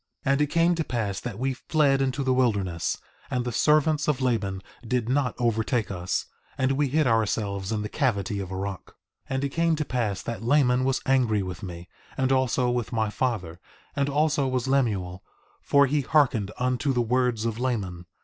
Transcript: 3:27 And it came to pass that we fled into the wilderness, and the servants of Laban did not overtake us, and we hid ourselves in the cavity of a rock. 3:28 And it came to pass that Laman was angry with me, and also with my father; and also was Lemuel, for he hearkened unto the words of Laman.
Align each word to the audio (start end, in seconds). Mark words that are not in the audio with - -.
3:27 0.25 0.31
And 0.33 0.41
it 0.41 0.47
came 0.47 0.73
to 0.73 0.83
pass 0.83 1.19
that 1.19 1.37
we 1.37 1.53
fled 1.53 2.01
into 2.01 2.23
the 2.23 2.33
wilderness, 2.33 2.97
and 3.29 3.45
the 3.45 3.51
servants 3.51 4.07
of 4.07 4.19
Laban 4.19 4.63
did 4.83 5.07
not 5.07 5.35
overtake 5.37 5.91
us, 5.91 6.25
and 6.57 6.71
we 6.71 6.87
hid 6.87 7.05
ourselves 7.05 7.71
in 7.71 7.83
the 7.83 7.87
cavity 7.87 8.39
of 8.39 8.49
a 8.49 8.55
rock. 8.55 8.95
3:28 9.27 9.27
And 9.35 9.43
it 9.43 9.49
came 9.49 9.75
to 9.75 9.85
pass 9.85 10.23
that 10.23 10.41
Laman 10.41 10.85
was 10.85 11.01
angry 11.05 11.43
with 11.43 11.61
me, 11.61 11.87
and 12.17 12.31
also 12.31 12.67
with 12.71 12.91
my 12.91 13.11
father; 13.11 13.59
and 13.95 14.09
also 14.09 14.47
was 14.47 14.67
Lemuel, 14.67 15.21
for 15.61 15.85
he 15.85 16.01
hearkened 16.01 16.49
unto 16.57 16.93
the 16.93 17.01
words 17.03 17.45
of 17.45 17.59
Laman. 17.59 18.07